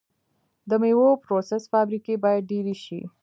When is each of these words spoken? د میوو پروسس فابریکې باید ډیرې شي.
د 0.69 0.71
میوو 0.81 1.09
پروسس 1.23 1.63
فابریکې 1.71 2.15
باید 2.23 2.43
ډیرې 2.51 2.75
شي. 2.83 3.01